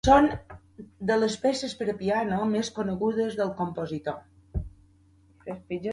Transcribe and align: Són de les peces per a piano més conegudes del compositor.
Són 0.07 0.27
de 1.09 1.15
les 1.23 1.33
peces 1.43 1.73
per 1.81 1.85
a 1.91 1.93
piano 1.99 2.37
més 2.53 2.69
conegudes 2.79 3.35
del 3.43 3.55
compositor. 3.59 4.63